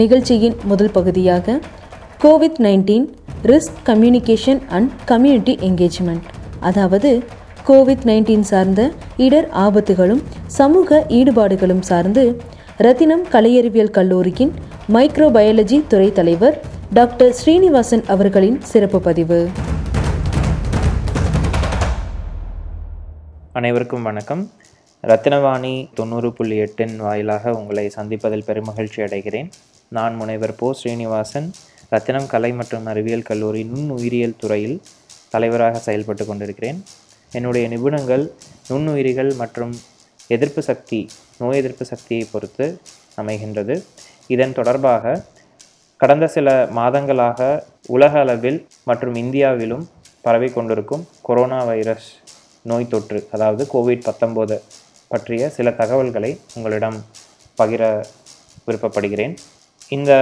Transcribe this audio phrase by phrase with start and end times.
[0.00, 1.56] நிகழ்ச்சியின் முதல் பகுதியாக
[2.22, 3.04] COVID nineteen
[3.42, 6.24] risk communication and community engagement
[6.60, 7.10] அதாவது
[7.68, 8.80] கோவிட் நைன்டீன் சார்ந்த
[9.16, 12.24] இடர் ஆபத்துகளும் சமூக ஈடுபாடுகளும் சார்ந்து
[12.76, 14.52] ரத்தினம் கலையறிவியல் கல்லூரியின்
[14.92, 16.56] மைக்ரோபயாலஜி துறை தலைவர்
[16.92, 19.40] டாக்டர் ஸ்ரீனிவாசன் அவர்களின் சிறப்பு பதிவு.
[23.52, 24.50] அனைவருக்கும் வணக்கம்.
[25.04, 29.48] ரத்தினவாணி தொண்ணூறு புள்ளி எட்டின் வாயிலாக உங்களை சந்திப்பதில் பெருமகிழ்ச்சி அடைகிறேன்.
[29.96, 30.68] நான் முனைவர் போ.
[30.78, 31.48] ஸ்ரீனிவாசன்
[31.92, 34.76] ரத்தினம் கலை மற்றும் அறிவியல் கல்லூரி நுண்ணுயிரியல் துறையில்
[35.32, 36.78] தலைவராக செயல்பட்டு கொண்டிருக்கிறேன்.
[37.38, 38.24] என்னுடைய நிபுணங்கள்
[38.70, 39.72] நுண்ணுயிரிகள் மற்றும்
[40.34, 41.00] எதிர்ப்பு சக்தி
[41.40, 42.66] நோய் எதிர்ப்பு சக்தியை பொறுத்து
[43.22, 43.74] அமைகின்றது.
[44.34, 45.14] இதன் தொடர்பாக
[46.02, 47.40] கடந்த சில மாதங்களாக
[47.96, 48.58] உலக அளவில்
[48.90, 49.84] மற்றும் இந்தியாவிலும்
[50.26, 52.08] பரவி கொண்டிருக்கும் கொரோனா வைரஸ்
[52.70, 54.56] நோய் தொற்று அதாவது கோவிட் பத்தொம்போது
[55.12, 56.98] பற்றிய சில தகவல்களை உங்களிடம்
[57.60, 57.82] பகிர
[58.66, 59.34] விருப்பப்படுகிறேன்.
[59.92, 60.12] இந்த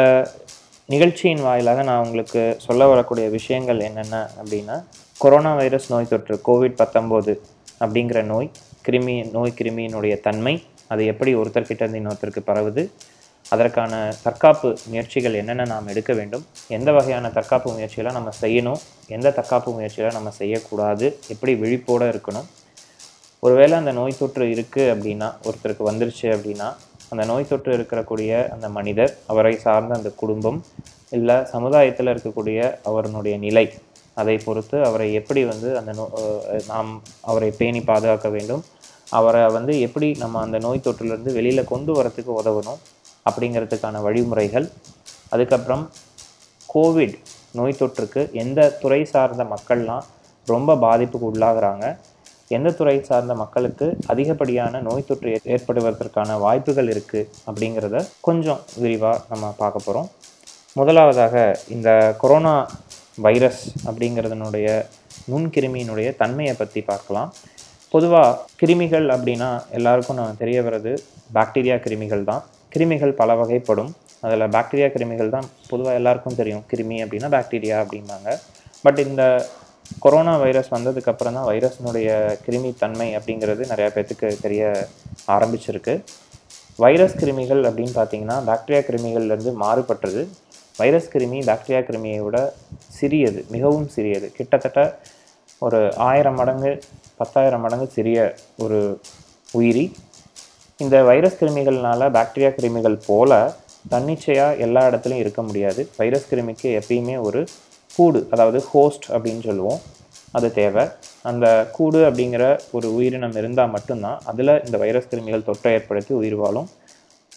[0.89, 4.85] நிகழ்ச்சியின் வாயிலாக நான் உங்களுக்கு சொல்ல வரக்கூடிய விஷயங்கள் என்னென்ன அப்படின்னா
[5.21, 7.41] கொரோனா வைரஸ் நோய் தொற்று கோவிட் பத்தொம்போது
[7.81, 8.51] அப்படிங்கிற நோய்
[8.89, 12.91] கிருமி நோய் கிருமியினுடைய தன்மை அது எப்படி ஒருத்தர்கிட்ட இருந்து இன்னொருத்தருக்கு பரவுது
[13.53, 19.73] அதற்கான தற்காப்பு முயற்சிகள் என்னென்ன நாம் எடுக்க வேண்டும் எந்த வகையான தற்காப்பு முயற்சிகளை நம்ம செய்யணும் எந்த தற்காப்பு
[19.73, 22.47] முயற்சிகளை நம்ம செய்யக்கூடாது எப்படி விழிப்போடு இருக்கணும்.
[23.41, 26.77] ஒருவேளை அந்த நோய் தொற்று இருக்குது அப்படின்னா ஒருத்தருக்கு வந்துருச்சு அப்படின்னா
[27.13, 30.61] அந்த நோய் தொற்று இருக்கக்கூடிய அந்த மனிதர் அவரை சார்ந்த அந்த குடும்பம்
[31.19, 32.59] இல்லை சமுதாயத்தில் இருக்கக்கூடிய
[32.91, 33.67] அவருடைய நிலை
[34.21, 36.05] அதை பொறுத்து அவரை எப்படி வந்து அந்த நோ
[36.71, 36.91] நாம்
[37.31, 38.63] அவரை பேணி பாதுகாக்க வேண்டும்
[39.19, 42.81] அவரை வந்து எப்படி நம்ம அந்த நோய் தொற்றிலிருந்து வெளியில் கொண்டு வரத்துக்கு உதவணும்
[43.29, 44.67] அப்படிங்கிறதுக்கான வழிமுறைகள்.
[45.35, 45.85] அதுக்கப்புறம்
[46.75, 47.17] கோவிட்
[47.59, 50.07] நோய் தொற்றுக்கு எந்த துறை சார்ந்த மக்கள்லாம்
[50.47, 51.85] ரொம்ப பாதிப்புக்கு உள்ளாகிறாங்க.
[52.53, 59.55] எந்த துறை சார்ந்த மக்களுக்கு அதிகப்படியான நோய் தொற்று ஏற்- ஏற்படுவதற்கான வாய்ப்புகள் இருக்குது அப்படிங்கிறத கொஞ்சம் விரிவாக நம்ம
[59.59, 60.09] பார்க்க போகிறோம்
[60.75, 61.35] முதலாவதாக
[61.69, 62.55] இந்த கொரோனா
[63.17, 64.69] வைரஸ் அப்படிங்கிறதுனுடைய
[65.31, 67.29] நுண்கிருமியினுடைய தன்மையை பற்றி பார்க்கலாம்.
[67.91, 68.31] பொதுவாக
[68.61, 70.93] கிருமிகள் அப்படின்னா எல்லாருக்கும் நான் தெரிய வர்றது
[71.35, 72.43] பாக்டீரியா கிருமிகள் தான்.
[72.75, 73.91] கிருமிகள் பல வகைப்படும்.
[74.21, 76.65] அதில் பாக்டீரியா கிருமிகள் தான் பொதுவாக எல்லாருக்கும் தெரியும்.
[76.71, 78.29] கிருமி அப்படின்னா பாக்டீரியா அப்படிம்பாங்க.
[78.83, 79.23] பட் இந்த
[80.01, 82.09] கொரோனா வைரஸ் வந்ததுக்கப்புறம் தான் வைரஸ்னுடைய
[82.47, 84.89] கிருமி தன்மை அப்படிங்கிறது நிறையா பேர்த்துக்கு தெரிய
[85.27, 86.03] ஆரம்பிச்சிருக்கு.
[86.77, 90.29] வைரஸ் கிருமிகள் அப்படின்னு பார்த்தீங்கன்னா பாக்டீரியா கிருமிகள்லேருந்து மாறுபட்டது.
[90.77, 92.55] வைரஸ் கிருமி பாக்டீரியா கிருமியை விட
[92.89, 94.33] சிறியது மிகவும் சிறியது.
[94.33, 94.99] கிட்டத்தட்ட
[95.59, 96.81] ஒரு ஆயிரம் மடங்கு
[97.17, 99.01] பத்தாயிரம் மடங்கு சிறிய ஒரு
[99.53, 99.93] உயிரி.
[100.77, 103.55] இந்த வைரஸ் கிருமிகள்னால பாக்டீரியா கிருமிகள் போல
[103.89, 105.89] தன்னிச்சையாக எல்லா இடத்துலையும் இருக்க முடியாது.
[105.97, 107.47] வைரஸ் கிருமிக்கு எப்பயுமே ஒரு
[107.97, 109.81] கூடு அதாவது ஹோஸ்ட் அப்படின்னு சொல்லுவோம்.
[110.31, 110.89] அது தேவை.
[111.23, 116.69] அந்த கூடு அப்படிங்கிற ஒரு உயிரினம் இருந்தால் மட்டும்தான் அதில் இந்த வைரஸ் கிருமிகள் தொற்றை ஏற்படுத்தி உயிர் வாழும்.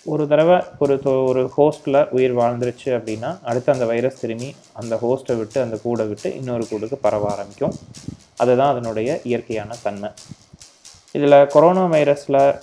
[0.06, 5.38] ஒரு தடவை ஒரு தொ- ஒரு ஹோஸ்ட்டில் உயிர் வாழ்ந்துருச்சு அப்படின்னா அடுத்து அந்த வைரஸ் கிருமி அந்த ஹோஸ்ட்டை
[5.38, 7.74] விட்டு அந்த கூடை விட்டு இன்னொரு கூடுக்கு பரவ ஆரம்பிக்கும்.
[8.38, 10.10] அதுதான் அதனுடைய இயற்கையான தன்மை.
[11.12, 12.62] இதில் கொரோனா வைரஸில்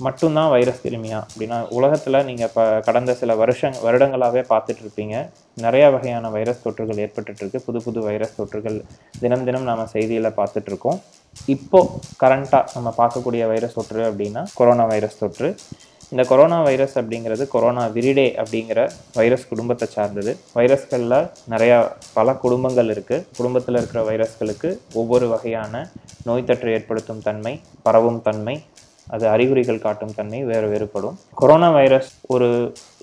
[0.00, 5.16] மட்டும்தான் வைரஸ் கிருமியா அப்படின்னா உலகத்தில் நீங்கள் இப்போ கடந்த சில வருஷங் வருடங்களாகவே பார்த்துட்ருப்பீங்க.
[5.64, 8.78] நிறையா வகையான வைரஸ் தொற்றுகள் ஏற்பட்டுருக்கு புது புது வைரஸ் தொற்றுகள்
[9.22, 10.98] தினம் தினம் நம்ம செய்தியில் பார்த்துட்ருக்கோம்.
[11.54, 15.50] இப்போது கரண்ட்டாக நம்ம பார்க்கக்கூடிய வைரஸ் தொற்று அப்படின்னா கொரோனா வைரஸ் தொற்று.
[16.12, 18.80] இந்த கொரோனா வைரஸ் அப்படிங்கிறது கொரோனா விரிடே அப்படிங்கிற
[19.18, 20.32] வைரஸ் குடும்பத்தை சார்ந்தது.
[20.58, 21.16] வைரஸ்களில்
[21.52, 21.78] நிறையா
[22.18, 24.70] பல குடும்பங்கள் இருக்குது குடும்பத்தில் இருக்கிற வைரஸ்களுக்கு
[25.00, 25.88] ஒவ்வொரு வகையான
[26.28, 27.54] நோய் தொற்று ஏற்படுத்தும் தன்மை
[27.86, 28.56] பரவும் தன்மை
[29.14, 31.16] அது அறிகுறிகள் காட்டும் தன்மை வேறு வேறுபடும்.
[31.40, 32.48] கொரோனா வைரஸ் ஒரு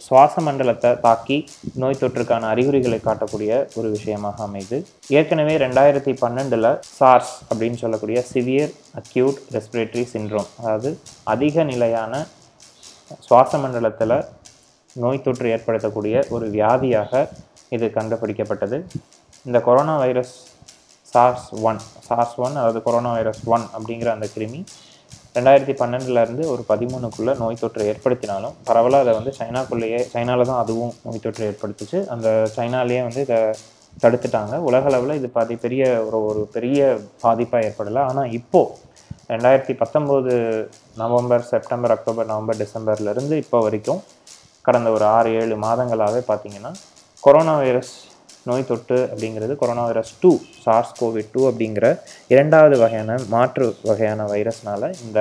[0.06, 1.38] சுவாச மண்டலத்தை தாக்கி
[1.82, 4.78] நோய் தொற்றுக்கான அறிகுறிகளை காட்டக்கூடிய ஒரு விஷயமாக அமைது.
[5.20, 10.92] ஏற்கனவே ரெண்டாயிரத்தி பன்னெண்டில் சார்ஸ் அப்படின்னு சொல்லக்கூடிய சிவியர் அக்யூட் ரெஸ்பிரேட்டரி சிண்ட்ரோம் அதாவது
[11.34, 12.24] அதிக நிலையான
[13.28, 14.18] சுவாச மண்டலத்தில்
[14.96, 17.28] நோய் தொற்று ஏற்படுத்தக்கூடிய ஒரு வியாதியாக
[17.76, 18.78] இது கண்டுபிடிக்கப்பட்டது.
[19.46, 20.34] இந்த corona virus
[21.14, 24.60] SARS one SARS one அதாவது கொரோனா வைரஸ் ஒன் அப்படிங்கிற அந்த கிருமி
[25.36, 31.24] ரெண்டாயிரத்தி பன்னெண்டுலேருந்து ஒரு பதிமூணுக்குள்ளே நோய் தொற்று ஏற்படுத்தினாலும் பரவலாக அதை வந்து சைனாக்குள்ளேயே சைனாவில் தான் அதுவும் நோய்
[31.26, 32.00] தொற்று ஏற்படுத்துச்சு.
[32.14, 33.38] அந்த சைனாலேயே வந்து இதை
[34.04, 34.56] தடுத்துட்டாங்க.
[34.70, 36.80] உலகளவில் இது பாதி பெரிய ஒரு ஒரு பெரிய
[37.24, 38.02] பாதிப்பாக ஏற்படலை.
[38.12, 38.76] ஆனால் இப்போது
[39.34, 40.34] ரெண்டாயிரத்தி பத்தொம்போது
[41.02, 44.02] நவம்பர் செப்டம்பர் அக்டோபர் நவம்பர் டிசம்பர்லேருந்து இப்போ வரைக்கும்
[44.68, 46.72] கடந்த ஒரு ஆறு ஏழு மாதங்களாகவே பார்த்திங்கன்னா
[47.24, 47.94] கொரோனா வைரஸ்
[48.46, 50.32] நோய் தொற்று அப்படிங்கிறது corona virus two
[50.64, 51.88] SARS COVID two அப்படிங்கிற
[52.28, 55.20] இரண்டாவது வகையான மாற்று வகையான வைரஸ்னால் இந்த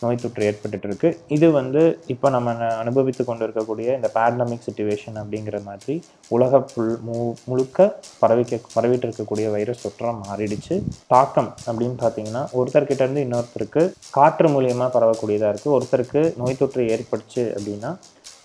[0.00, 5.94] நோய் தொற்று ஏற்பட்டுருக்கு இது வந்து இப்போ நம்ம அனுபவித்து கொண்டு இருக்கக்கூடிய இந்த பேண்டமிக் சுச்சுவேஷன் அப்படிங்கிற மாதிரி
[6.30, 7.86] உலக புல் மு முழுக்க
[8.20, 10.76] பரவிக்க பரவிட்டு இருக்கக்கூடிய வைரஸ் தொற்றாக மாறிடுச்சு.
[11.06, 17.92] தாக்கம் அப்படின்னு பார்த்தீங்கன்னா ஒருத்தர்கிட்ட இருந்து இன்னொருத்தருக்கு காற்று மூலியமாக பரவக்கூடியதாக இருக்குது ஒருத்தருக்கு நோய் தொற்று ஏற்பட்டுச்சு அப்படின்னா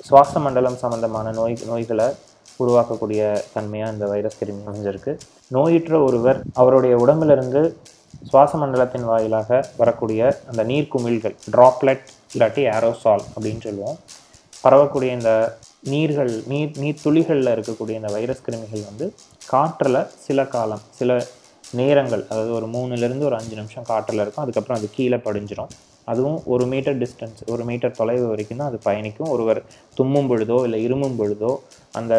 [0.03, 2.09] சுவாச மண்டலம் சம்மந்தமான நோய் நோய்களை
[2.63, 3.21] உருவாக்கக்கூடிய
[3.55, 5.13] தன்மையாக இந்த வைரஸ் கிருமி அமைஞ்சிருக்கு.
[5.55, 7.61] நோயுற்ற ஒருவர் அவருடைய உடம்பிலிருந்து
[8.29, 12.05] சுவாச மண்டலத்தின் வாயிலாக வரக்கூடிய அந்த நீர் குமிழ்கள் ட்ராப்லெட்
[12.35, 13.97] இல்லாட்டி ஏரோசால் அப்படின்னு சொல்லுவோம்.
[14.63, 15.31] பரவக்கூடிய இந்த
[15.93, 19.05] நீர்கள் நீர் நீர் துளிகளில் இருக்கக்கூடிய இந்த வைரஸ் கிருமிகள் வந்து
[19.51, 21.19] காற்றில் சில காலம் சில
[21.79, 24.43] நேரங்கள் அதாவது ஒரு மூணுலேருந்து ஒரு அஞ்சு நிமிஷம் காற்றில் இருக்கும்.
[24.45, 25.71] அதுக்கப்புறம் அது கீழே படிஞ்சிரும்.
[26.11, 29.29] அதுவும் ஒரு மீட்டர் டிஸ்டன்ஸ் ஒரு மீட்டர் தொலைவு வரைக்கும் தான் அது பயணிக்கும்.
[29.35, 29.59] ஒருவர்
[29.97, 31.51] தும்மும் பொழுதோ இல்லை இருமும் பொழுதோ
[31.99, 32.15] அந்த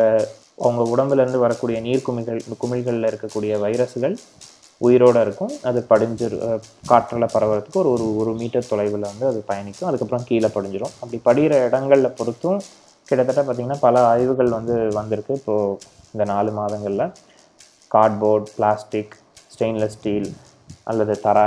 [0.65, 4.17] அவங்க உடம்புலேருந்து வரக்கூடிய நீர் குமிழ்கள் குமிழ்களில் இருக்கக்கூடிய வைரஸ்கள்
[4.87, 5.53] உயிரோடு இருக்கும்.
[5.69, 6.27] அது படிஞ்சு
[6.91, 9.89] காற்றில் பரவுறதுக்கு ஒரு ஒரு ஒரு மீட்டர் தொலைவில் வந்து அது பயணிக்கும்.
[9.89, 12.61] அதுக்கப்புறம் கீழே படிஞ்சிடும் அப்படி படிகிற இடங்களில் பொறுத்தும்
[13.09, 15.35] கிட்டத்தட்ட பார்த்திங்கன்னா பல ஆய்வுகள் வந்து வந்திருக்கு.
[15.41, 15.79] இப்போது
[16.13, 17.07] இந்த நாலு மாதங்களில்
[17.95, 19.15] கார்ட்போர்ட் பிளாஸ்டிக்
[19.53, 20.31] ஸ்டெயின்லெஸ் ஸ்டீல்
[20.91, 21.47] அல்லது தரை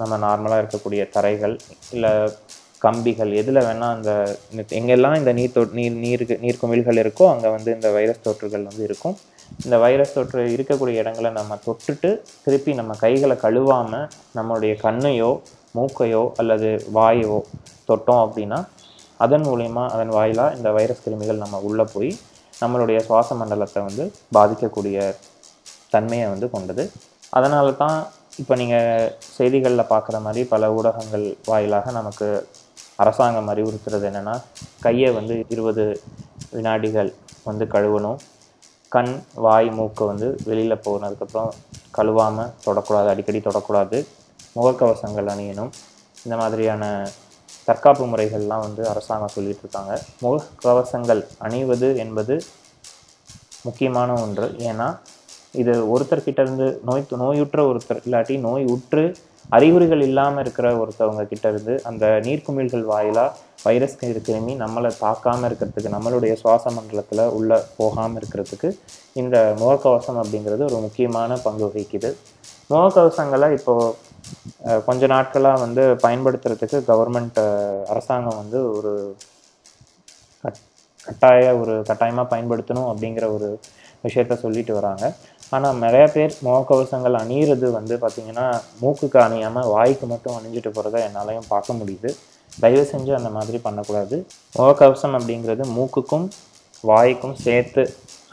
[0.00, 1.54] நம்ம நார்மலாக இருக்கக்கூடிய தரைகள்
[1.94, 2.12] இல்லை
[2.84, 4.10] கம்பிகள் எதில் வேணால் அந்த
[4.78, 8.82] எங்கெல்லாம் இந்த நீர் தொ நீர் நீருக்கு நீர் நீர்க்குமிழ்கள் இருக்கோ அங்கே வந்து இந்த வைரஸ் தொற்றுகள் வந்து
[8.88, 9.16] இருக்கும்.
[9.64, 12.10] இந்த வைரஸ் தொற்று இருக்கக்கூடிய இடங்களை நம்ம தொட்டுட்டு
[12.44, 14.06] திருப்பி நம்ம கைகளை கழுவாமல்
[14.38, 15.30] நம்மளுடைய கண்ணையோ
[15.78, 17.36] மூக்கையோ அல்லது வாயோ
[17.88, 18.58] தொட்டோம் அப்படின்னா
[19.24, 22.10] அதன் மூலயமா அதன் வாயிலாக இந்த வைரஸ் கிருமிகள் நம்ம உள்ளே போய்
[22.62, 24.04] நம்மளுடைய சுவாச மண்டலத்தை வந்து
[24.36, 24.98] பாதிக்கக்கூடிய
[25.94, 26.84] தன்மையை வந்து கொண்டது.
[27.38, 27.98] அதனால தான்
[28.42, 32.26] இப்போ நீங்கள் செய்திகளில் பார்க்குற மாதிரி பல ஊடகங்கள் வாயிலாக நமக்கு
[33.02, 34.34] அரசாங்கம் அறிவுறுத்துறது என்னென்னா
[34.84, 35.84] கையை வந்து இருபது
[36.56, 37.10] வினாடிகள்
[37.48, 38.18] வந்து கழுவணும்.
[38.94, 39.12] கண்
[39.44, 41.50] வாய் மூக்கு வந்து வெளியில் போனதுக்கப்புறம்
[41.98, 43.98] கழுவாமல் தொடக்கூடாது அடிக்கடி தொடக்கூடாது.
[44.56, 45.72] முகக்கவசங்கள் அணியணும்.
[46.24, 46.84] இந்த மாதிரியான
[47.68, 49.94] தற்காப்பு முறைகள்லாம் வந்து அரசாங்கம் சொல்லிட்டு இருக்காங்க.
[50.24, 52.36] முகக்கவசங்கள் அணிவது என்பது
[53.66, 54.48] முக்கியமான ஒன்று.
[54.70, 54.88] ஏன்னா
[55.62, 59.04] இது ஒருத்தர்கிட்ட இருந்து நோய் நோயுற்ற ஒருத்தர் இல்லாட்டி நோய் உற்று
[59.56, 63.36] அறிகுறிகள் இல்லாமல் இருக்கிற ஒருத்தவங்க கிட்ட இருந்து அந்த நீர்க்குமிழ்கள் வாயிலாக
[63.66, 68.68] வைரஸ் கிருமி நம்மளை தாக்காமல் இருக்கிறதுக்கு நம்மளுடைய சுவாச மண்டலத்தில் உள்ளே போகாமல் இருக்கிறதுக்கு
[69.22, 72.10] இந்த முகக்கவசம் அப்படிங்கிறது ஒரு முக்கியமான பங்கு வகிக்குது.
[72.72, 73.96] முகக்கவசங்களை இப்போது
[74.88, 77.40] கொஞ்ச நாட்களாக வந்து பயன்படுத்துறதுக்கு கவர்மெண்ட்
[77.92, 78.92] அரசாங்கம் வந்து ஒரு
[80.44, 80.60] கட்
[81.06, 83.48] கட்டாய ஒரு கட்டாயமாக பயன்படுத்தணும் அப்படிங்கிற ஒரு
[84.04, 85.04] விஷயத்த சொல்லிட்டு வராங்க.
[85.56, 88.46] ஆனால் நிறைய பேர் முகக்கவசங்கள் அணியிறது வந்து பார்த்திங்கன்னா
[88.82, 92.10] மூக்குக்கு அணியாமல் வாய்க்கு மட்டும் அணிஞ்சிட்டு போகிறத என்னாலையும் பார்க்க முடியுது.
[92.62, 94.16] தயவு செஞ்சு அந்த மாதிரி பண்ணக்கூடாது.
[94.58, 96.28] முகக்கவசம் அப்படிங்கிறது மூக்குக்கும்
[96.90, 97.82] வாய்க்கும் சேர்த்து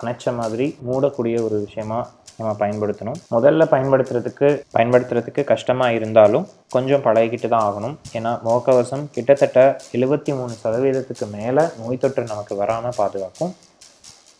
[0.02, 2.00] அணைச்ச மாதிரி மூடக்கூடிய ஒரு விஷயமா
[2.38, 3.20] நம்ம பயன்படுத்தணும்.
[3.36, 7.96] முதல்ல பயன்படுத்துறதுக்கு பயன்படுத்துறதுக்கு கஷ்டமாக இருந்தாலும் கொஞ்சம் பழகிக்கிட்டு தான் ஆகணும்.
[8.18, 9.62] ஏன்னா முகக்கவசம் கிட்டத்தட்ட
[9.98, 13.54] எழுபத்தி மூணு சதவீதத்துக்கு மேலே நோய் தொற்று நமக்கு வராமல் பாதுகாக்கும்.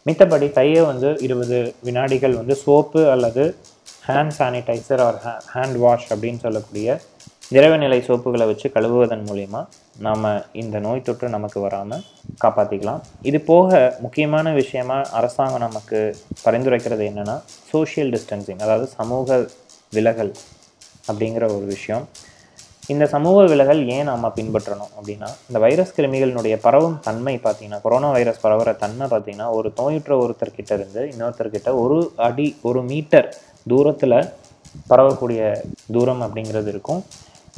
[0.06, 3.44] மித்தபடி கையை வந்து இருபது வினாடிகள் வந்து சோப்பு அல்லது
[4.06, 5.18] hand sanitiser or
[5.54, 6.98] hand wash அப்படின்னு சொல்லக்கூடிய
[7.48, 9.62] திரவநிலை சோப்புகளை வச்சு கழுவுவதன் மூலிமா
[9.98, 12.04] நாம் இந்த நோய் தொற்று நமக்கு வராமல்
[12.44, 16.00] காப்பாற்றிக்கலாம் இது போக முக்கியமான விஷயமா அரசாங்கம் நமக்கு
[16.44, 17.38] பரிந்துரைக்கிறது என்னென்னா
[17.72, 19.40] சோஷியல் டிஸ்டன்சிங் அதாவது சமூக
[19.94, 20.34] விலகல்
[21.08, 22.06] அப்படிங்கிற ஒரு விஷயம்.
[22.94, 28.42] இந்த சமூக விலகல் ஏன் நாம் பின்பற்றணும் அப்படின்னா இந்த வைரஸ் கிருமிகளினுடைய பரவும் தன்மை பார்த்தீங்கன்னா கொரோனா வைரஸ்
[28.44, 33.30] பரவுற தன்மை பார்த்தீங்கன்னா ஒரு நோயுற்ற ஒருத்தர்கிட்ட இருந்து இன்னொருத்தர்கிட்ட ஒரு அடி ஒரு மீட்டர்
[33.72, 34.18] தூரத்தில்
[34.92, 35.42] பரவக்கூடிய
[35.96, 37.02] தூரம் அப்படிங்கிறது இருக்கும்.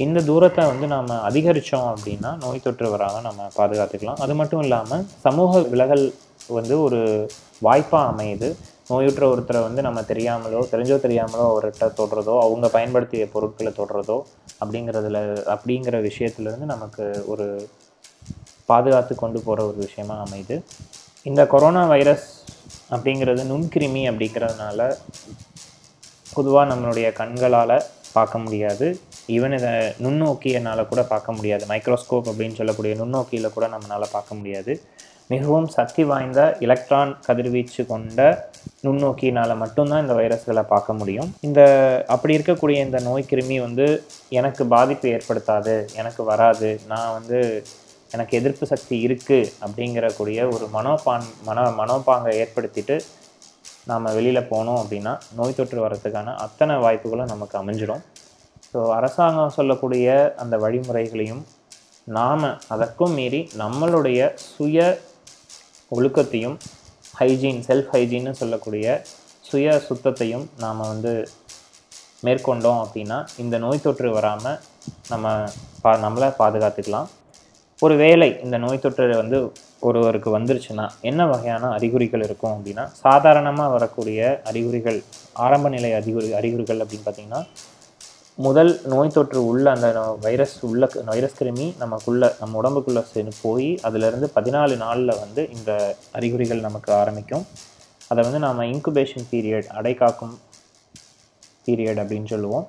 [0.05, 4.21] இந்த தூரத்தை வந்து நாம் அதிகரித்தோம் அப்படின்னா நோய் தொற்று வராமல் நம்ம பாதுகாத்துக்கலாம்.
[4.25, 6.05] அது மட்டும் இல்லாமல் சமூக விலகல்
[6.57, 6.99] வந்து ஒரு
[7.67, 8.49] வாய்ப்பாக அமையுது.
[8.89, 14.17] நோயுற்ற ஒருத்தரை வந்து நம்ம தெரியாமலோ தெரிஞ்சோ தெரியாமலோ அவர்கிட்ட தொடுறதோ அவங்க பயன்படுத்திய பொருட்களை தொடுறதோ
[14.61, 15.19] அப்படிங்கிறதுல
[15.55, 17.47] அப்படிங்கிற விஷயத்துலேருந்து நமக்கு ஒரு
[18.71, 20.55] பாதுகாத்து கொண்டு போகிற ஒரு விஷயமாக அமையுது.
[21.29, 22.27] இந்த கொரோனா வைரஸ்
[22.95, 24.89] அப்படிங்கிறது நுண்கிருமி அப்படிங்கிறதுனால
[26.33, 27.75] பொதுவாக நம்மளுடைய கண்களால்
[28.15, 28.87] பார்க்க முடியாது.
[29.35, 29.71] ஈவன் இதை
[30.05, 31.63] நுண்ணோக்கியனால் கூட பார்க்க முடியாது.
[31.71, 34.73] மைக்ரோஸ்கோப் அப்படின்னு சொல்லக்கூடிய நுண்ணோக்கியில் கூட நம்மளால் பார்க்க முடியாது.
[35.29, 38.19] மிகவும் சக்தி வாய்ந்த எலக்ட்ரான் கதிர்வீச்சு கொண்ட
[38.85, 41.29] நுண்ணோக்கினால் மட்டும்தான் இந்த வைரஸ்களை பார்க்க முடியும்.
[41.47, 41.61] இந்த
[42.13, 43.85] அப்படி இருக்கக்கூடிய இந்த நோய் கிருமி வந்து
[44.39, 47.39] எனக்கு பாதிப்பு ஏற்படுத்தாது எனக்கு வராது நான் வந்து
[48.15, 52.97] எனக்கு எதிர்ப்பு சக்தி இருக்குது அப்படிங்கிறக்கூடிய ஒரு மனோபான் மன மனோபாங்கை ஏற்படுத்திட்டு
[53.91, 58.01] நாம் வெளியில் போனோம் அப்படின்னா நோய் தொற்று வர்றதுக்கான அத்தனை வாய்ப்புகளும் நமக்கு அமைஞ்சிடும்.
[58.71, 60.07] ஸோ அரசாங்கம் சொல்லக்கூடிய
[60.43, 61.43] அந்த வழிமுறைகளையும்
[62.07, 64.87] நாம் அதற்கும் மீறி நம்மளுடைய சுய
[65.91, 66.57] ஒழுக்கத்தையும்
[67.19, 69.03] ஹைஜீன் செல்ஃப் ஹைஜீன்னு சொல்லக்கூடிய
[69.41, 71.27] சுய சுத்தத்தையும் நாம் வந்து
[72.25, 74.59] மேற்கொண்டோம் அப்படின்னா இந்த நோய் தொற்று வராமல்
[75.09, 75.45] நம்ம
[75.81, 77.07] பா நம்மளை பாதுகாத்துக்கலாம்.
[77.79, 84.41] ஒரு வேலை இந்த நோய் தொற்று வந்து ஒருவருக்கு வந்துருச்சுன்னா என்ன வகையான அறிகுறிகள் இருக்கும் அப்படின்னா சாதாரணமாக வரக்கூடிய
[84.43, 85.03] அறிகுறிகள்
[85.33, 87.43] ஆரம்ப நிலை அறிகுறி அறிகுறிகள் அப்படின்னு பார்த்தீங்கன்னா
[88.39, 93.79] முதல் நோய் தொற்று உள்ள அந்த நோ- வைரஸ் உள்ள வைரஸ் கிருமி நமக்குள்ள நம்ம உடம்புக்குள்ளே சென்று போய்
[93.79, 97.45] அதிலிருந்து பதினாலு நாளில் வந்து இந்த அறிகுறிகள் நமக்கு ஆரம்பிக்கும்.
[98.07, 100.37] அதை வந்து நாம் இன்குபேஷன் பீரியட் அடைக்காக்கும்
[101.65, 102.67] பீரியட் அப்படின்னு சொல்லுவோம்.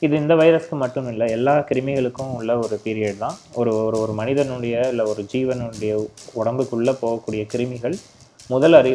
[0.00, 3.36] இது இந்த வைரஸ்க்கு மட்டும் இல்லை எல்லா கிருமிகளுக்கும் உள்ள ஒரு பீரியட் தான்.
[3.54, 6.06] ஒரு ஒரு ஒரு மனிதனுடைய இல்லை ஒரு ஜீவனுடைய
[6.44, 7.96] உடம்புக்குள்ளே போகக்கூடிய கிருமிகள்
[8.52, 8.90] முதல் அறி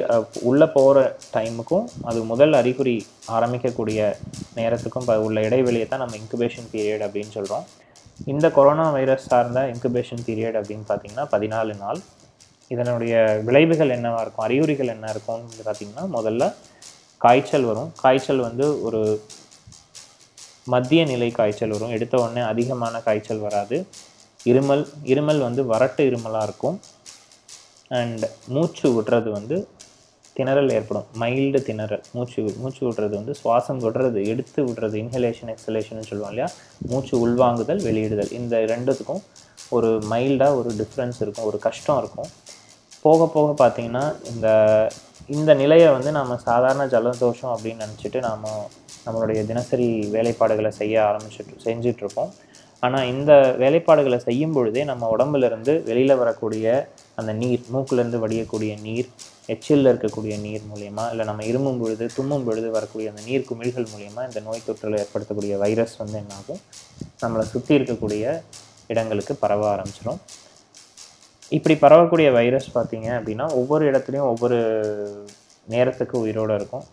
[0.49, 0.97] உள்ளே போகிற
[1.35, 2.95] டைமுக்கும் அது முதல் அறிகுறி
[3.37, 3.99] ஆரம்பிக்கக்கூடிய
[4.57, 7.65] நேரத்துக்கும் உள்ள இடைவெளியை தான் நம்ம இன்குபேஷன் பீரியட் அப்படின்னு சொல்கிறோம்
[8.31, 11.99] இந்த கொரோனா வைரஸ் சார்ந்த இன்குபேஷன் பீரியட் அப்படின்னு பார்த்தீங்கன்னா பதினாலு நாள்.
[12.73, 13.13] இதனுடைய
[13.47, 16.43] விளைவுகள் என்னவாக இருக்கும் அறிகுறிகள் என்ன இருக்கும்னு பார்த்தீங்கன்னா முதல்ல
[17.17, 17.89] காய்ச்சல் வரும்.
[18.03, 19.01] காய்ச்சல் வந்து ஒரு
[20.73, 21.93] மத்திய நிலை காய்ச்சல் வரும்.
[21.97, 23.77] எடுத்த உடனே அதிகமான காய்ச்சல் வராது.
[24.49, 26.79] இருமல் இருமல் வந்து வறட்டு இருமலாக இருக்கும்.
[27.89, 29.67] அண்ட் மூச்சு விடுறது வந்து
[30.37, 31.05] திணறல் ஏற்படும்.
[31.19, 32.03] மைல்டு திணறல்.
[32.11, 36.49] மூச்சு மூச்சு விடுறது வந்து சுவாசம் விடுறது எடுத்து விடுறது இன்ஹலேஷன் எக்ஸலேஷன் சொல்லுவாங்க இல்லையா?
[36.79, 38.31] மூச்சு உள்வாங்குதல் வெளியிடுதல்.
[38.31, 39.21] இந்த ரெண்டுத்துக்கும்
[39.69, 42.29] ஒரு மைல்டாக ஒரு டிஃப்ரென்ஸ் இருக்கும் ஒரு கஷ்டம் இருக்கும்.
[43.01, 44.47] போக போக பார்த்தீங்கன்னா இந்த
[45.27, 48.45] இந்த நிலையை வந்து நம்ம சாதாரண ஜலதோஷம் அப்படின்னு நினச்சிட்டு நாம்
[49.05, 52.31] நம்மளுடைய தினசரி வேலைப்பாடுகளை செய்ய ஆரம்பிச்சுட்டு செஞ்சிட்ருப்போம்
[52.83, 53.31] ஆனால் இந்த
[53.61, 56.65] வேலைப்பாடுகளை செய்யும் பொழுதே நம்ம உடம்புலேருந்து வெளியில் வரக்கூடிய
[57.15, 59.09] அந்த நீர் மூக்கிலேருந்து வடியக்கூடிய நீர்
[59.53, 64.23] எச்சிலில் இருக்கக்கூடிய நீர் மூலயமா இல்லை நம்ம இருமும் பொழுது தும்மும் பொழுது வரக்கூடிய அந்த நீர் குமிழ்கள் மூலயமா
[64.27, 66.61] இந்த நோய் தொற்றில் ஏற்படுத்தக்கூடிய வைரஸ் வந்து என்னாகும்?
[67.23, 68.23] நம்மளை சுற்றி இருக்கக்கூடிய
[68.93, 70.21] இடங்களுக்கு பரவ ஆரம்பிச்சிடும்
[71.57, 74.57] இப்படி பரவக்கூடிய வைரஸ் பார்த்தீங்க அப்படின்னா ஒவ்வொரு இடத்துலையும் ஒவ்வொரு
[75.67, 76.85] நேரத்துக்கு உயிரோடு இருக்கும்.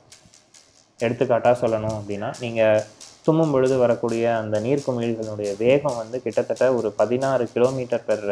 [1.01, 2.83] எடுத்துக்காட்டாக சொல்லணும் அப்படின்னா நீங்கள்
[3.27, 8.27] தும்மும் பொழுது வரக்கூடிய அந்த நீர்க்குமிழ்களுடைய வேகம் வந்து கிட்டத்தட்ட ஒரு பதினாறு கிலோமீட்டர் பெர்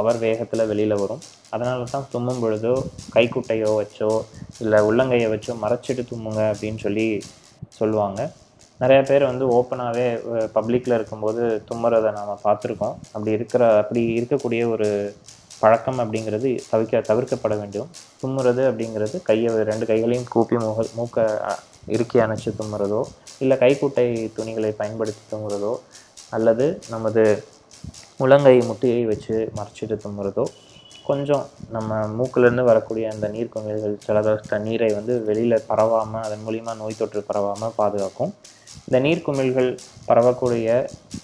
[0.00, 1.22] அவர் வேகத்தில் வெளியில் வரும்.
[1.54, 2.72] அதனால தான் தும்மும் பொழுதோ
[3.14, 4.10] கைக்குட்டையோ வச்சோ
[4.62, 7.06] இல்லை உள்ளங்கையை வச்சோ மறைச்சிட்டு தும்முங்க அப்படின்னு சொல்லி
[7.78, 8.20] சொல்லுவாங்க.
[8.82, 10.06] நிறைய பேர் வந்து ஓப்பனாகவே
[10.56, 12.96] பப்ளிக்கில் இருக்கும்போது தும்முறதை நாம் பார்த்துருக்கோம்.
[13.14, 14.88] அப்படி இருக்கிற அப்படி இருக்கக்கூடிய ஒரு
[15.62, 17.88] பழக்கம் அப்படிங்கிறது தவிர்க்க தவிர்க்கப்பட வேண்டும்.
[18.22, 21.24] தும்முறது அப்படிங்கிறது கையை ரெண்டு கைகளையும் கூப்பி முக மூக்க
[21.86, 23.00] அ- இறுக்கி அணைச்சு தும்முறதோ
[23.38, 25.72] இல்லை கைக்குட்டை துணிகளை பயன்படுத்தி தும்முறதோ
[26.30, 27.22] அல்லது நமது
[28.18, 30.44] முழங்கை முட்டியை வச்சு மறைச்சிட்டு தும்முறதோ
[31.04, 36.96] கொஞ்சம் நம்ம மூக்கிலேருந்து வரக்கூடிய அந்த நீர் குமிழ்கள் ஜலதோஷ நீரை வந்து வெளியில் பரவாமல் அதன் மூலிமா நோய்
[36.96, 38.32] தொற்று பரவாமல் பாதுகாக்கும்.
[38.88, 39.68] இந்த நீர் குமிழ்கள்
[40.08, 40.66] பரவக்கூடிய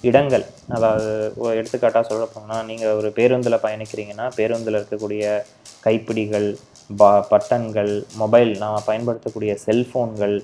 [0.02, 1.08] இடங்கள் அதாவது
[1.54, 5.24] எடுத்துக்காட்டாக சொல்ல போனால் நீங்கள் ஒரு பேருந்தில் பயணிக்கிறீங்கன்னா பேருந்தில் இருக்கக்கூடிய
[5.80, 6.48] கைப்பிடிகள்
[7.00, 10.36] ப பட்டன்கள் மொபைல் நாம் பயன்படுத்தக்கூடிய செல்ஃபோன்கள்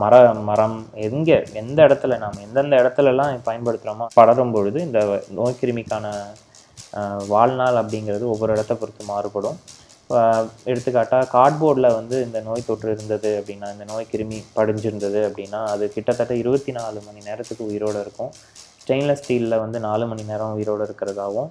[0.00, 0.14] மர
[0.48, 5.00] மரம் எங்கே எந்த இடத்துல நாம் எந்தெந்த இடத்துலலாம் பயன்படுத்துகிறோமோ படரும் பொழுது இந்த
[5.38, 6.06] நோய்க்கிருமிக்கான
[7.32, 9.58] வாழ்நாள் அப்படிங்கிறது ஒவ்வொரு இடத்த பொறுத்து மாறுபடும்.
[10.70, 16.34] எடுத்துக்காட்டாக கார்ட்போர்டில் வந்து இந்த நோய் தொற்று இருந்தது அப்படின்னா இந்த நோய் கிருமி படிஞ்சிருந்தது அப்படின்னா அது கிட்டத்தட்ட
[16.42, 18.30] இருபத்தி நாலு மணி நேரத்துக்கு உயிரோடு இருக்கும்.
[18.82, 21.50] ஸ்டெயின்லெஸ் ஸ்டீலில் வந்து நாலு மணி நேரம் உயிரோடு இருக்கிறதாகவும்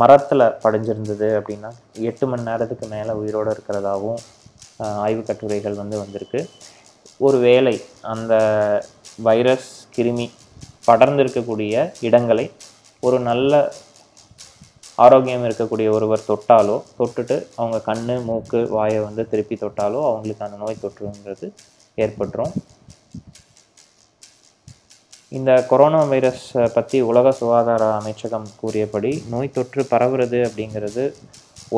[0.00, 1.70] மரத்தில் படிஞ்சிருந்தது அப்படின்னா
[2.10, 4.22] எட்டு மணி நேரத்துக்கு மேலே உயிரோடு இருக்கிறதாகவும்
[5.04, 6.40] ஆய்வு கட்டுரைகள் வந்து வந்திருக்கு.
[7.26, 7.74] ஒரு வேளை
[8.12, 8.32] அந்த
[9.28, 10.26] வைரஸ் கிருமி
[10.88, 11.74] படர்ந்திருக்கக்கூடிய
[12.08, 12.46] இடங்களை
[13.02, 13.72] ஒரு நல்ல
[15.04, 20.82] ஆரோக்கியம் இருக்கக்கூடிய ஒருவர் தொட்டாலோ தொட்டுட்டு அவங்க கண் மூக்கு வாயை வந்து திருப்பி தொட்டாலோ அவங்களுக்கு அந்த நோய்
[20.82, 21.48] தொற்றுங்கிறது
[22.04, 22.52] ஏற்பட்டுரும்.
[25.38, 26.46] இந்த கொரோனா வைரஸ்
[26.76, 31.02] பற்றி உலக சுகாதார அமைச்சகம் கூறியபடி நோய் தொற்று பரவுறது அப்படிங்கிறது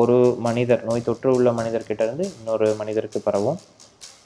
[0.01, 3.59] ஒரு மனிதர் நோய் தொற்று உள்ள மனிதர்கிட்ட இருந்து இன்னொரு மனிதருக்கு பரவும்.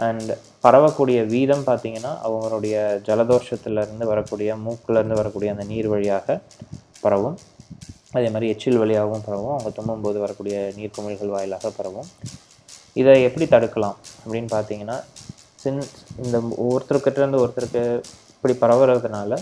[0.05, 0.31] அண்ட்
[0.65, 2.75] பரவக்கூடிய வீதம் பார்த்திங்கன்னா அவங்களுடைய
[3.07, 6.38] ஜலதோஷத்துலேருந்து வரக்கூடிய மூக்குலேருந்து வரக்கூடிய அந்த நீர் வழியாக
[7.01, 7.38] பரவும்.
[8.17, 9.53] அதே மாதிரி எச்சில் வழியாகவும் பரவும்.
[9.55, 12.07] அவங்க தும்மும்போது வரக்கூடிய நீர்க்குமிழ்கள் வாயிலாக பரவும்.
[13.01, 14.98] இதை எப்படி தடுக்கலாம் அப்படின்னு பார்த்தீங்கன்னா
[15.63, 15.84] சின்
[16.25, 17.84] இந்த ஒருத்தருக்கிட்ட இருந்து ஒருத்தருக்கு
[18.38, 19.39] இப்படி பரவுறதுனால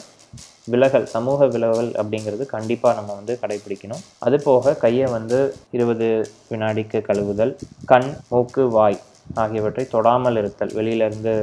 [0.73, 4.03] விலகல் சமூக விலகல் அப்படிங்கிறது கண்டிப்பாக நம்ம வந்து கடைபிடிக்கணும்.
[4.25, 5.39] அது போக கையை வந்து
[5.75, 6.07] இருபது
[6.51, 7.53] வினாடிக்கு கழுவுதல்
[7.91, 8.97] கண் மூக்கு வாய்
[9.43, 10.73] ஆகியவற்றை தொடாமல் இருத்தல்.
[10.79, 11.33] வெளியிலேருந்து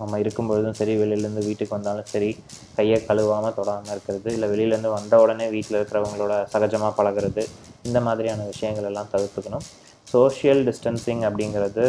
[0.00, 2.30] நம்ம இருக்கும் பொழுதும் சரி வெளியிலேருந்து வீட்டுக்கு வந்தாலும் சரி
[2.76, 7.44] கையை கழுவாமல் தொடாமல் இருக்கிறது இல்லை வெளியிலேருந்து வந்த உடனே வீட்டில் இருக்கிறவங்களோட சகஜமாக பழகிறது
[7.88, 9.66] இந்த மாதிரியான விஷயங்கள் எல்லாம் தவிர்த்துக்கணும்.
[10.12, 11.86] சோஷியல் டிஸ்டன்சிங் அப்படிங்கிறது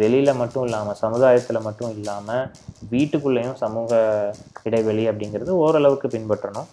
[0.00, 2.44] வெளியில் மட்டும் இல்லாமல் சமுதாயத்தில் மட்டும் இல்லாமல்
[2.92, 4.00] வீட்டுக்குள்ளேயும் சமூக
[4.68, 6.68] இடைவெளி அப்படிங்கிறது ஓரளவுக்கு பின்பற்றணும்.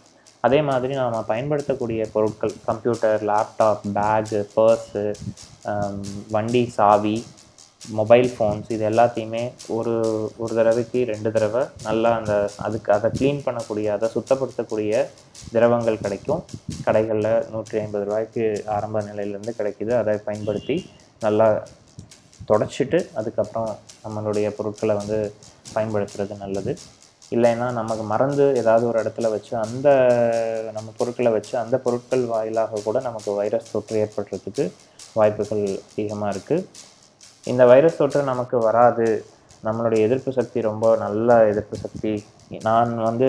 [0.48, 5.06] அதே மாதிரி நாம் பயன்படுத்தக்கூடிய பொருட்கள் கம்ப்யூட்டர் லேப்டாப் பேகு பர்ஸு
[6.36, 7.18] வண்டி சாவி
[7.98, 9.42] மொபைல் ஃபோன்ஸ் இது எல்லாத்தையுமே
[9.76, 9.94] ஒரு
[10.44, 12.34] ஒரு தடவைக்கு ரெண்டு தடவை நல்லா அந்த
[12.66, 15.04] அதுக்கு அதை க்ளீன் பண்ணக்கூடிய அதை சுத்தப்படுத்தக்கூடிய
[15.54, 16.42] திரவங்கள் கிடைக்கும்.
[16.86, 18.46] கடைகளில் நூற்றி ஐம்பது ரூபாய்க்கு
[18.78, 19.94] ஆரம்ப நிலையிலேருந்து கிடைக்குது.
[20.02, 20.78] அதை பயன்படுத்தி
[21.26, 21.48] நல்லா
[22.52, 23.70] தொடச்சிட்டு அதுக்கப்புறம்
[24.06, 25.18] நம்மளுடைய பொருட்களை வந்து
[25.76, 26.74] பயன்படுத்துறது நல்லது.
[27.36, 29.88] இல்லைன்னா நமக்கு மறந்து ஏதாவது ஒரு இடத்துல வச்சு அந்த
[30.76, 34.66] நம்ம பொருட்களை வச்சு அந்த பொருட்கள் வாயிலாக கூட நமக்கு வைரஸ் தொற்று ஏற்படுறதுக்கு
[35.18, 36.66] வாய்ப்புகள் அதிகமாக இருக்குது
[37.52, 39.08] இந்த வைரஸ் தொற்று நமக்கு வராது.
[39.68, 42.12] நம்மளுடைய எதிர்ப்பு சக்தி ரொம்ப நல்ல எதிர்ப்பு சக்தி.
[42.68, 43.28] நான் வந்து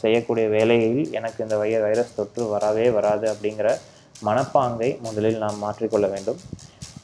[0.00, 3.68] செய்யக்கூடிய வேலையில் எனக்கு இந்த வை வைரஸ் தொற்று வரவே வராது அப்படிங்கிற
[4.28, 6.40] மனப்பாங்கை முதலில் நாம் மாற்றிக்கொள்ள வேண்டும்.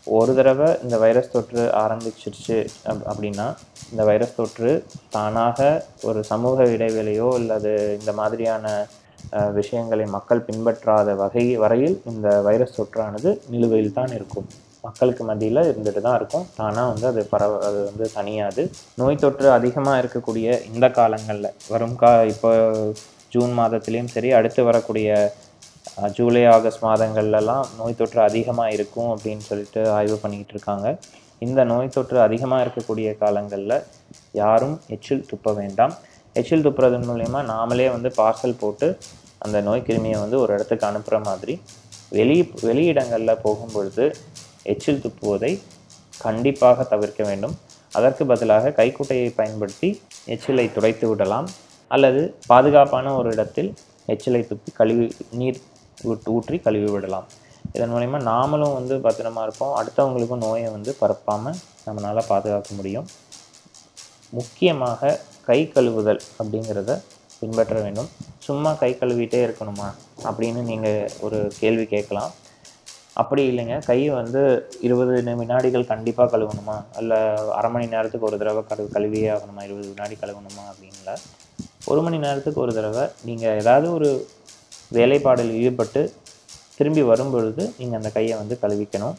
[0.06, 2.56] ஒரு தடவை இந்த வைரஸ் தொற்று ஆரம்பிச்சிருச்சு
[2.90, 3.46] அப் அப்படின்னா
[3.92, 4.70] இந்த வைரஸ் தொற்று
[5.14, 5.68] தானாக
[6.08, 8.66] ஒரு சமூக இடைவெளியோ அல்லது இந்த மாதிரியான
[9.58, 14.48] விஷயங்களை மக்கள் பின்பற்றாத வகை வரையில் இந்த வைரஸ் தொற்றானது நிலுவையில் தான் இருக்கும்.
[14.86, 16.44] மக்களுக்கு மத்தியில் இருந்துட்டு தான் இருக்கும்.
[16.58, 18.62] தானாக வந்து அது பரவ அது வந்து தனியாது.
[19.00, 22.50] நோய் தொற்று அதிகமாக இருக்கக்கூடிய இந்த காலங்களில் வரும் கா இப்போ
[23.34, 25.08] ஜூன் மாதத்துலேயும் சரி அடுத்து வரக்கூடிய
[26.16, 30.88] ஜூலை ஆகஸ்ட் மாதங்கள்லலாம் நோய் தொற்று அதிகமாக இருக்கும் அப்படின்னு சொல்லிட்டு ஆய்வு பண்ணிக்கிட்டு இருக்காங்க.
[31.46, 33.76] இந்த நோய் தொற்று அதிகமாக இருக்கக்கூடிய காலங்களில்
[34.40, 35.94] யாரும் எச்சில் துப்ப வேண்டாம்.
[36.40, 38.88] எச்சில் துப்புறதன் மூலயமா நாமளே வந்து பார்சல் போட்டு
[39.44, 41.54] அந்த நோய் கிருமியை வந்து ஒரு இடத்துக்கு அனுப்புகிற மாதிரி
[42.16, 44.04] வெளி வெளியிடங்களில் போகும்பொழுது
[44.72, 45.52] எச்சில் துப்புவதை
[46.18, 47.54] கண்டிப்பாக தவிர்க்க வேண்டும்.
[47.98, 49.88] அதற்கு பதிலாக கைக்குட்டையை பயன்படுத்தி
[50.34, 51.48] எச்சிலை துடைத்து விடலாம்.
[51.94, 53.70] அல்லது பாதுகாப்பான ஒரு இடத்தில்
[54.12, 55.06] எச்சிலை துப்பி கழுவி
[55.40, 55.60] நீர்
[56.32, 57.26] ஊற்றி கழுவி விடலாம்.
[57.72, 59.74] இதன் மூலயமா நாமளும் வந்து பத்திரமா இருப்போம்.
[59.80, 63.06] அடுத்தவங்களுக்கும் நோயை வந்து பரப்பாமல் நம்மளால் பாதுகாக்க முடியும்.
[64.30, 66.92] முக்கியமாக கை கழுவுதல் அப்படிங்கிறத
[67.40, 68.08] பின்பற்ற வேண்டும்.
[68.38, 69.88] சும்மா கை கழுவிட்டே இருக்கணுமா
[70.22, 72.32] அப்படின்னு நீங்கள் ஒரு கேள்வி கேட்கலாம்.
[73.12, 73.84] அப்படி இல்லைங்க.
[73.84, 74.40] கையை வந்து
[74.80, 76.76] இருபது வினாடிகள் கண்டிப்பாக கழுவணுமா?
[76.98, 77.18] இல்லை
[77.58, 79.62] அரை மணி நேரத்துக்கு ஒரு தடவை கழு கழுவியே ஆகணுமா?
[79.68, 80.64] இருபது வினாடி கழுவணுமா?
[80.70, 81.12] அப்படின்ல
[81.84, 84.26] ஒரு மணி நேரத்துக்கு ஒரு தடவை நீங்கள் ஏதாவது ஒரு
[84.96, 86.02] வேலைப்பாடில் ஈடுபட்டு
[86.76, 89.16] திரும்பி வரும்பொழுது நீங்கள் அந்த கையை வந்து கழுவிக்கணும்.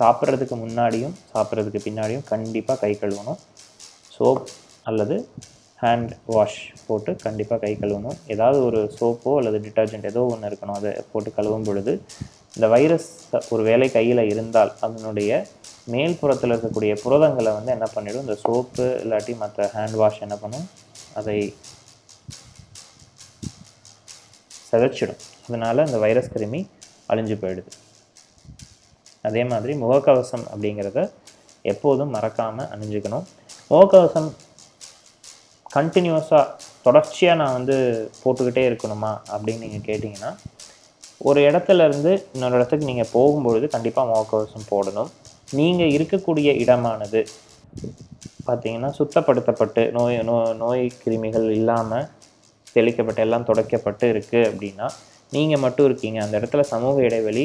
[0.00, 3.40] சாப்பிட்றதுக்கு முன்னாடியும் சாப்பிட்றதுக்கு பின்னாடியும் கண்டிப்பாக கை கழுவணும்.
[4.16, 4.46] சோப்
[4.90, 5.16] அல்லது
[5.82, 8.16] ஹேண்ட் வாஷ் போட்டு கண்டிப்பாக கை கழுவணும்.
[8.34, 10.78] ஏதாவது ஒரு சோப்போ அல்லது டிட்டர்ஜென்ட் ஏதோ ஒன்று இருக்கணும்.
[10.80, 11.92] அதை போட்டு கழுவும் பொழுது
[12.56, 13.08] இந்த வைரஸ்
[13.54, 15.30] ஒரு வேலை கையில் இருந்தால் அதனுடைய
[15.94, 20.66] மேல் புறத்தில் இருக்கக்கூடிய புரதங்களை வந்து என்ன பண்ணிவிடும் இந்த சோப்பு இல்லாட்டி மற்ற ஹேண்ட் வாஷ் என்ன பண்ணும்?
[21.20, 21.38] அதை
[24.74, 25.20] சிதைச்சிடும்.
[25.46, 26.60] அதனால் அந்த வைரஸ் கிருமி
[27.12, 27.70] அழிஞ்சு போயிடுது.
[29.28, 31.02] அதே மாதிரி முகக்கவசம் அப்படிங்கிறத
[31.72, 33.26] எப்போதும் மறக்காமல் அணிஞ்சுக்கணும்.
[33.70, 34.28] முகக்கவசம்
[35.76, 36.42] கண்டினியூஸாக
[36.86, 37.76] தொடர்ச்சியாக நான் வந்து
[38.22, 40.30] போட்டுக்கிட்டே இருக்கணுமா அப்படின்னு நீங்கள் கேட்டிங்கன்னா
[41.28, 45.10] ஒரு இடத்துல இருந்து இன்னொரு இடத்துக்கு நீங்கள் போகும்பொழுது கண்டிப்பாக முகக்கவசம் போடணும்.
[45.58, 47.22] நீங்கள் இருக்கக்கூடிய இடமானது
[48.48, 52.06] பார்த்தீங்கன்னா சுத்தப்படுத்தப்பட்டு நோய் நோ நோய் கிருமிகள் இல்லாமல்
[52.76, 54.88] தெளிக்கப்பட்டு எல்லாம் துடைக்கப்பட்டு இருக்குது அப்படின்னா
[55.36, 56.18] நீங்கள் மட்டும் இருக்கீங்க.
[56.24, 57.44] அந்த இடத்துல சமூக இடைவெளி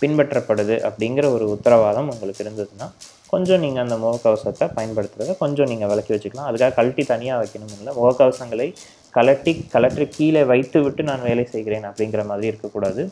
[0.00, 2.86] பின்பற்றப்படுது அப்படிங்கிற ஒரு உத்தரவாதம் உங்களுக்கு இருந்ததுன்னா
[3.32, 6.48] கொஞ்சம் நீங்கள் அந்த முகக்கவசத்தை பயன்படுத்துறதை கொஞ்சம் நீங்கள் விலக்கி வச்சுக்கலாம்.
[6.50, 7.92] அதுக்காக கழட்டி தனியாக வைக்கணும் இல்லை.
[7.98, 8.68] முகக்கவசங்களை
[9.16, 13.02] கலட்டி கலற்றி கீழே வைத்து விட்டு நான் வேலை செய்கிறேன் அப்படிங்கிற மாதிரி இருக்கக்கூடாது.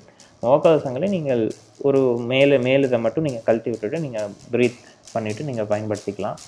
[0.43, 1.43] முகக்கவசங்களை நீங்கள்
[1.89, 2.01] ஒரு
[2.33, 4.81] மேலே மேலுதை மட்டும் நீங்கள் கழட்டி விட்டுட்டு நீங்கள் ப்ரீத்
[5.15, 6.39] பண்ணிவிட்டு நீங்கள் பயன்படுத்திக்கலாம்.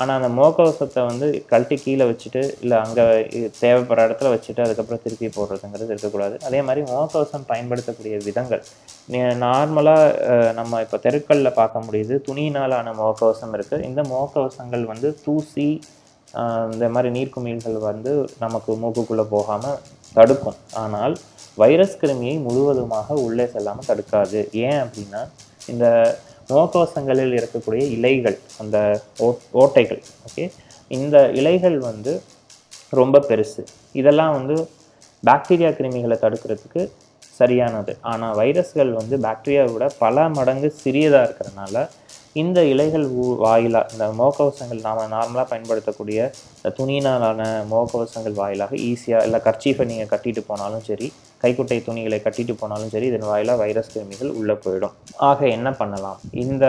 [0.00, 3.04] ஆனால் அந்த முகக்கவசத்தை வந்து கழட்டி கீழே வச்சுட்டு இல்லை அங்கே
[3.62, 6.36] தேவைப்படுற இடத்துல வச்சுட்டு அதுக்கப்புறம் திருப்பி போடுறதுங்கிறது இருக்கக்கூடாது.
[6.48, 8.62] அதே மாதிரி முகக்கவசம் பயன்படுத்தக்கூடிய விதங்கள்.
[9.44, 15.68] நார்மலாக நம்ம இப்போ தெருக்களில் பார்க்க முடியுது துணியினாலான முகக்கவசம் இருக்குது இந்த முகக்கவசங்கள் வந்து தூசி
[16.72, 18.10] இந்த மாதிரி நீர்க்குமிழ்கள் வந்து
[18.42, 19.78] நமக்கு மூக்குக்குள்ளே போகாமல்
[20.16, 20.58] தடுக்கும்.
[20.82, 21.14] ஆனால்
[21.62, 24.40] வைரஸ் கிருமியை முழுவதுமாக உள்ளே செல்லாமல் தடுக்காது.
[24.66, 25.22] ஏன் அப்படின்னா
[25.72, 25.86] இந்த
[26.50, 28.76] முகக்கவசங்களில் இருக்கக்கூடிய இலைகள் அந்த
[29.18, 30.44] ஓ- ஓட்டைகள் ஓகே
[30.90, 32.12] இந்த இலைகள் வந்து
[32.92, 33.62] ரொம்ப பெருசு.
[33.94, 34.54] இதெல்லாம் வந்து
[35.22, 36.82] பாக்டீரியா கிருமிகளை தடுக்கிறதுக்கு
[37.38, 37.96] சரியானது.
[38.02, 41.76] ஆனால் வைரஸ்கள் வந்து பாக்டீரியாவை விட பல மடங்கு சிறியதாக இருக்கிறனால
[42.34, 43.06] இந்த இலைகள்
[43.38, 46.18] வாயிலாக இந்த முகக்கவசங்கள் நாம் நார்மலாக பயன்படுத்தக்கூடிய
[46.56, 51.08] இந்த துணியினாலான முகக்கவசங்கள் வாயிலாக ஈஸியாக இல்லை கர்ச்சீஃபை நீங்கள் கட்டிட்டு போனாலும் சரி
[51.42, 54.94] கைக்குட்டை துணிகளை கட்டிட்டு போனாலும் சரி இதன் வாயிலாக வைரஸ் கிருமிகள் உள்ளே போயிடும்.
[55.30, 56.18] ஆக என்ன பண்ணலாம்?
[56.44, 56.64] இந்த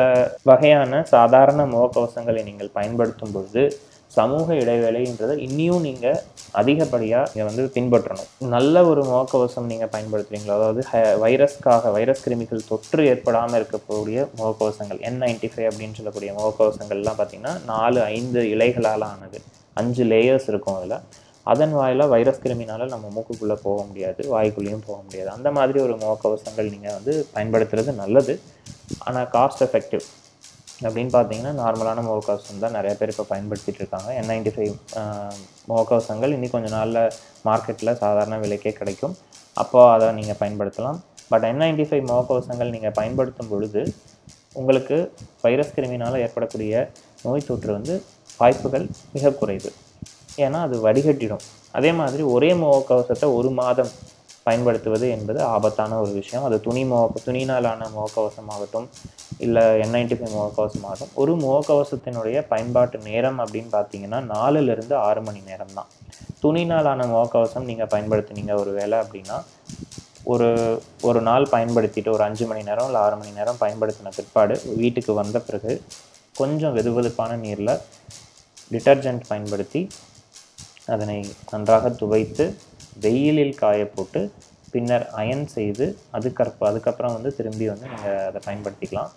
[0.51, 3.63] வகையான சாதாரண முகக்கவசங்களை நீங்கள் பயன்படுத்தும் பொழுது
[4.17, 6.17] சமூக இடைவேளைன்றதை இன்னியும் நீங்கள்
[6.59, 8.29] அதிகப்படியாக நீங்கள் வந்து பின்பற்றணும்.
[8.55, 10.81] நல்ல ஒரு முகக்கவசம் நீங்கள் பயன்படுத்துகிறீங்களோ அதாவது
[11.23, 18.01] வைரஸ்க்காக வைரஸ் கிருமிகள் தொற்று ஏற்படாமல் இருக்கக்கூடிய முகக்கவசங்கள் என் நைன்டி ஃபைவ் அப்படின்னு சொல்லக்கூடிய முகக்கவசங்கள்லாம் பார்த்தீங்கன்னா நாலு
[18.17, 19.41] ஐந்து இலைகளால் ஆனது
[19.81, 20.97] அஞ்சு லேயர்ஸ் இருக்கும் அதில்.
[21.51, 25.29] அதன் வாயிலாக வைரஸ் கிருமினால் நம்ம மூக்குக்குள்ளே போக முடியாது வாய்க்குள்ளேயும் போக முடியாது.
[25.37, 28.33] அந்த மாதிரி ஒரு முகக்கவசங்கள் நீங்கள் வந்து பயன்படுத்துறது நல்லது.
[29.07, 30.05] ஆனால் காஸ்ட் எஃபெக்டிவ்
[30.85, 34.09] அப்படின்னு பார்த்தீங்கன்னா நார்மலான முகக்கவசம் தான் நிறைய பேர் இப்போ பயன்படுத்திகிட்டு இருக்காங்க.
[34.19, 34.73] என் நைன்டி ஃபைவ்
[35.71, 37.03] முகக்கவசங்கள் இன்னும் கொஞ்சம் நாளில்
[37.49, 39.13] மார்க்கெட்டில் சாதாரண விலைக்கே கிடைக்கும்.
[39.63, 40.99] அப்போ அதை நீங்கள் பயன்படுத்தலாம்.
[41.31, 43.83] பட் என் நைன்டி ஃபைவ் முகக்கவசங்கள் நீங்கள் பயன்படுத்தும் பொழுது
[44.59, 44.97] உங்களுக்கு
[45.45, 46.89] வைரஸ் கிருமினால் ஏற்படக்கூடிய
[47.25, 47.93] நோய் தொற்று வந்து
[48.39, 49.71] வாய்ப்புகள் மிக குறைவு.
[50.45, 51.43] ஏன்னா அது வடிகட்டிடும்.
[51.77, 53.91] அதே மாதிரி ஒரே முகக்கவசத்தை ஒரு மாதம்
[54.43, 56.45] பயன்படுத்துவது என்பது ஆபத்தான ஒரு விஷயம்.
[56.47, 58.87] அது துணி முக துணினாலான முகக்கவசமாகட்டும்
[59.37, 65.73] இல்லை என் நைன்டி ஃபைவ் முகக்கவசமாகட்டும் ஒரு முகக்கவசத்தினுடைய பயன்பாட்டு நேரம் அப்படின்னு பார்த்தீங்கன்னா நாலுலேருந்து ஆறு மணி நேரம்
[65.73, 65.89] தான்
[66.43, 69.37] துணினாலான முகக்கவசம் நீங்கள் பயன்படுத்துனீங்க ஒரு வேலை அப்படின்னா
[70.23, 75.13] ஒரு ஒரு நாள் பயன்படுத்திட்டு ஒரு அஞ்சு மணி நேரம் இல்லை ஆறு மணி நேரம் பயன்படுத்தின பிற்பாடு வீட்டுக்கு
[75.13, 75.81] வந்த பிறகு
[76.35, 77.73] கொஞ்சம் வெதுவெதுப்பான நீரில்
[78.71, 79.89] டிட்டர்ஜென்ட் பயன்படுத்தி
[80.95, 81.17] அதனை
[81.51, 82.45] நன்றாக துவைத்து
[83.05, 84.21] வெயிலில் காய போட்டு
[84.73, 85.85] பின்னர் அயன் செய்து
[86.17, 89.11] அதுக்கப்புறம் அதுக்கப்புறம் வந்து திரும்பி வந்து நீங்கள் அதை பயன்படுத்திக்கலாம்.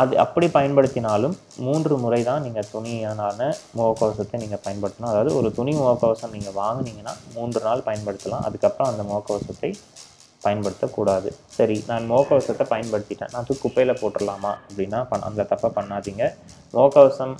[0.00, 1.34] அது அப்படி பயன்படுத்தினாலும்
[1.66, 3.40] மூன்று முறை தான் நீங்கள் துணியான
[3.78, 5.10] முகக்கவசத்தை நீங்கள் பயன்படுத்தணும்.
[5.12, 8.44] அதாவது ஒரு துணி முகக்கவசம் நீங்கள் வாங்குனீங்கன்னா மூன்று நாள் பயன்படுத்தலாம்.
[8.48, 9.70] அதுக்கப்புறம் அந்த முகக்கவசத்தை
[10.44, 11.28] பயன்படுத்தக்கூடாது.
[11.56, 13.32] சரி நான் முகக்கவசத்தை பயன்படுத்திட்டேன்.
[13.34, 14.52] நான் தூக்கி குப்பையில் போட்டுடலாமா?
[14.66, 16.24] அப்படின்னா பண் அந்த தப்பை பண்ணாதீங்க.
[16.76, 17.34] முகக்கவசம்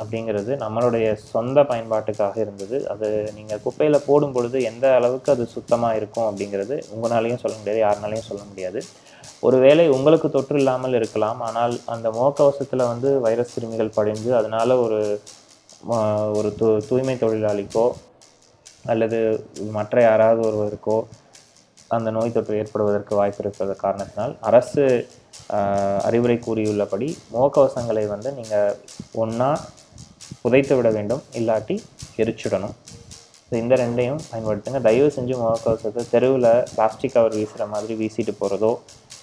[0.00, 2.76] அப்படிங்கிறது நம்மளுடைய சொந்த பயன்பாட்டுக்காக இருந்தது.
[2.92, 3.08] அது
[3.38, 8.42] நீங்கள் குப்பையில் போடும் பொழுது எந்த அளவுக்கு அது சுத்தமாக இருக்கும் அப்படிங்கிறது உங்களாலையும் சொல்ல முடியாது யாருனாலையும் சொல்ல
[8.50, 8.82] முடியாது.
[9.46, 15.00] ஒருவேளை உங்களுக்கு தொற்று இல்லாமல் இருக்கலாம் ஆனால் அந்த முகக்கவசத்தில் வந்து வைரஸ் கிருமிகள் படிந்து அதனால ஒரு
[16.38, 17.84] ஒரு தூ தூய்மை தொழிலாளிக்கோ
[18.92, 19.18] அல்லது
[19.76, 20.98] மற்ற யாராவது ஒருவருக்கோ
[21.90, 24.84] அந்த நோய் தொற்று ஏற்படுவதற்கு வாய்ப்பு இருக்கிற காரணத்தினால் அரசு
[26.08, 28.76] அறிவுரை கூறியுள்ளபடி முகக்கவசங்களை வந்து நீங்கள்
[29.22, 29.50] ஒன்றா
[30.42, 31.76] புதைத்து விட வேண்டும் இல்லாட்டி
[32.22, 32.74] எரிச்சிடணும்.
[33.60, 34.80] இந்த ரெண்டையும் பயன்படுத்துங்க.
[34.86, 38.72] தயவு செஞ்சு முகக்கவசத்தை தெருவில் பிளாஸ்டிக் கவர் வீசுகிற மாதிரி வீசிட்டு போகிறதோ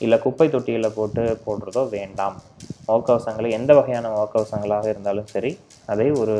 [0.05, 2.35] இல்லை குப்பை தொட்டியில் போட்டு போடுறதோ வேண்டாம்.
[2.87, 5.51] முகக்கவசங்களை எந்த வகையான முகக்கவசங்களாக இருந்தாலும் சரி
[5.93, 6.35] அதை ஒரு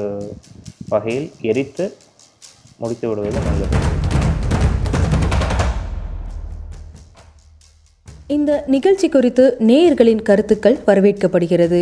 [0.93, 1.85] வகையில் எரித்து
[2.81, 3.77] முடித்து விடுவது நல்லது.
[8.35, 11.81] இந்த நிகழ்ச்சி குறித்து நேயர்களின் கருத்துக்கள் வரவேற்கப்படுகிறது.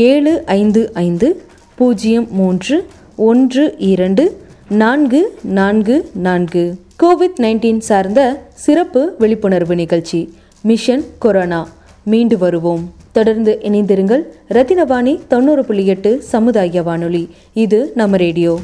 [0.00, 1.42] ஏழு ஐந்து ஐந்து
[1.74, 6.74] பூஜ்ஜியம் மூன்று ஒன்று இரண்டு நான்கு நான்கு நான்கு.
[7.02, 11.68] கோவிட் நைன்டீன் சார்ந்த சிறப்பு விழிப்புணர்வு நிகழ்ச்சி மிஷன் கொரோனா.
[12.02, 12.92] மீண்டு வருவோம்.
[13.12, 14.22] தொடர்ந்து இணைந்திருங்கள்.
[14.48, 17.28] ரத்தினவாணி தொண்ணூறு புள்ளி எட்டு சமுதாய வானொலி.
[17.52, 18.58] இது நம்ம ரேடியோ.